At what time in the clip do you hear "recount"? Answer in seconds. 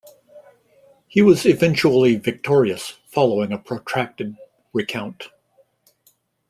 4.73-5.27